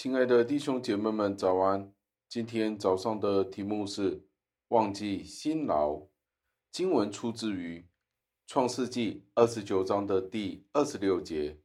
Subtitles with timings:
[0.00, 1.92] 亲爱的弟兄姐妹们，早安！
[2.28, 4.22] 今天早上的题目是
[4.70, 6.06] “忘记辛劳”。
[6.70, 7.84] 经文出自于
[8.46, 11.58] 创世纪二十九章的第二十六节。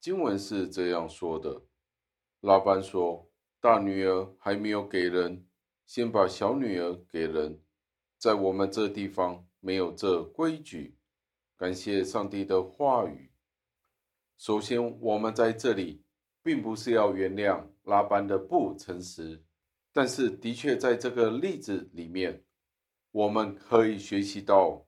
[0.00, 1.62] 经文是这样说的
[2.42, 3.28] ：“拉班说，
[3.60, 5.44] 大女儿还没有给人，
[5.84, 7.60] 先把小女儿给人。
[8.16, 10.96] 在我们这地方没有这规矩。”
[11.58, 13.32] 感谢上帝的话语。
[14.38, 16.04] 首先，我们在这里。
[16.42, 19.42] 并不是要原谅拉班的不诚实，
[19.92, 22.44] 但是的确在这个例子里面，
[23.10, 24.86] 我们可以学习到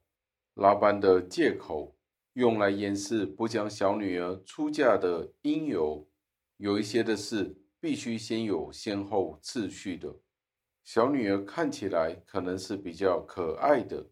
[0.54, 1.96] 拉班的借口，
[2.34, 6.08] 用来掩饰不将小女儿出嫁的因由。
[6.56, 10.14] 有一些的事必须先有先后次序的。
[10.84, 14.06] 小女儿看起来可能是比较可爱的，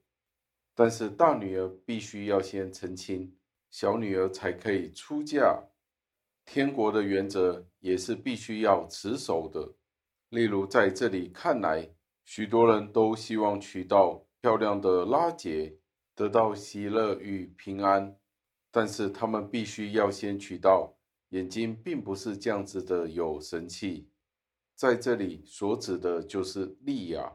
[0.75, 3.37] 但是大女儿必须要先成亲，
[3.71, 5.70] 小女儿才可以出嫁。
[6.53, 9.73] 天国的原则也是必须要持守的。
[10.31, 11.89] 例如，在这里看来，
[12.25, 15.79] 许多人都希望娶到漂亮的拉结，
[16.13, 18.17] 得到喜乐与平安，
[18.73, 20.97] 但是他们必须要先娶到
[21.29, 24.09] 眼睛并不是这样子的有神气。
[24.75, 27.33] 在这里所指的就是利亚。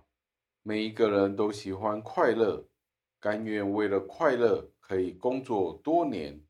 [0.62, 2.68] 每一个人都喜欢快乐，
[3.22, 6.42] 甘愿为了快乐可以工作多年。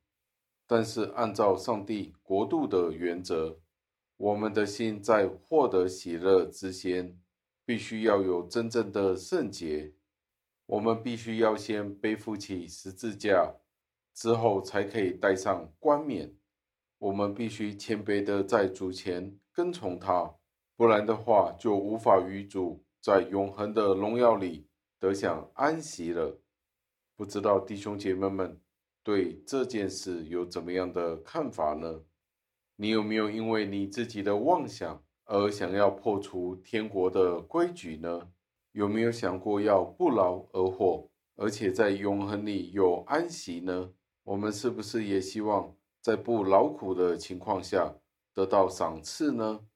[0.67, 3.59] 但是，按照上帝国度的原则，
[4.17, 7.19] 我们的心在获得喜乐之前，
[7.65, 9.93] 必须要有真正的圣洁。
[10.65, 13.55] 我们必须要先背负起十字架，
[14.13, 16.35] 之后才可以戴上冠冕。
[16.97, 20.35] 我们必须谦卑的在主前跟从他，
[20.75, 26.41] 不然的话，就无法与主在永恒的荣耀里得享安息了。
[27.15, 28.59] 不知道弟兄姐妹们，
[29.05, 32.01] 对这件事有怎么样的看法呢？
[32.75, 38.31] 你有没有因为你自己的妄想而想要破除天国的规矩呢？
[38.71, 43.91] 有没有想过要不劳而获，而且在永恒里有安息呢？
[44.23, 47.93] 我们是不是也希望在不劳苦的情况下
[48.33, 49.67] 得到赏赐呢？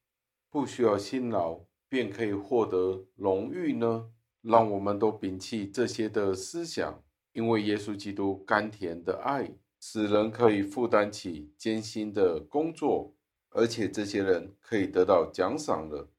[0.50, 4.09] 不需要辛劳便可以获得荣誉呢？
[4.41, 7.03] 让我们都摒弃这些的思想。
[7.34, 13.16] 因为耶稣基督甘甜的爱，使人可以负担起艰辛的工作，
[13.50, 16.09] 而且这些人可以得到奖赏了。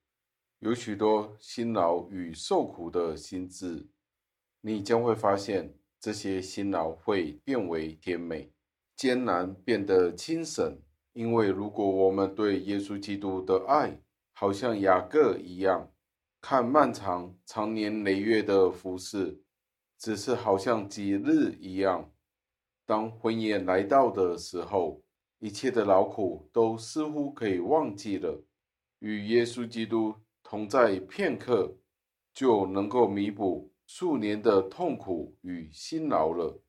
[0.61, 3.89] 有许多辛劳与受苦的心志，
[4.61, 8.53] 你将会发现这些辛劳会变为甜美，
[8.95, 10.79] 艰难变得轻省。
[11.13, 14.01] 因为如果我们对耶稣基督的爱，
[14.33, 15.91] 好像雅各一样，
[16.41, 19.43] 看漫长长年累月的服事。
[20.01, 22.11] 只是好像几日一样，
[22.87, 25.03] 当婚宴来到的时候，
[25.41, 28.43] 一切的劳苦都似乎可以忘记了。
[29.01, 31.77] 与耶稣基督同在片刻，
[32.33, 36.63] 就能够弥补数年的痛苦与辛劳了。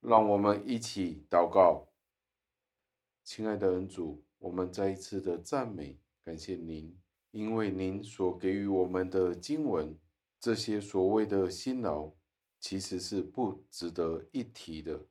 [0.00, 1.88] 让我们一起祷告，
[3.22, 6.98] 亲爱的恩主，我们再一次的赞美感谢您，
[7.32, 9.98] 因为您所给予我们的经文，
[10.40, 12.12] 这些所谓的辛劳。
[12.58, 15.06] 其实是不值得一提的。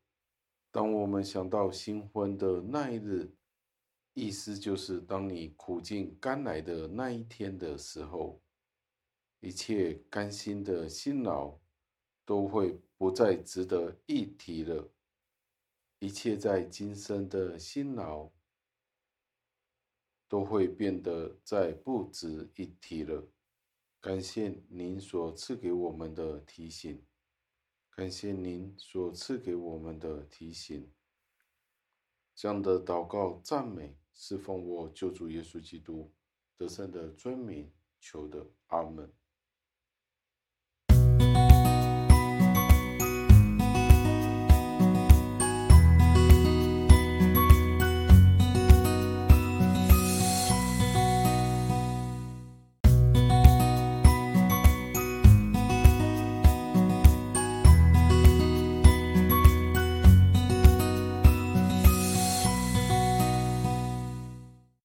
[0.72, 3.34] 当我们想到新婚的那一日，
[4.14, 8.42] 意思就是当你苦尽甘来的那一天的时候，
[9.40, 11.58] 一切甘心的辛劳
[12.26, 14.92] 都会不再值得一提了。
[16.00, 18.30] 一切在今生的辛劳
[20.28, 23.26] 都会变得再不值一提了。
[24.02, 27.02] 感谢您所赐给我们的提醒。
[27.96, 30.92] 感谢您所赐给我们的提醒，
[32.36, 36.12] 这样的祷告赞美是奉我救主耶稣基督
[36.58, 39.14] 得胜的尊名求的，阿门。